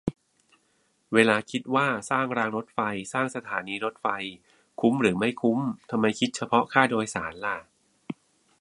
[1.13, 2.79] เวลาคิดว่าสร้างรางรถไฟ
[3.13, 4.07] สร้างสถานีรถไฟ
[4.81, 5.59] คุ้มหรือไม่คุ้ม
[5.91, 7.57] ทำไมคิดเฉพาะค่าโดยสารล่ะ?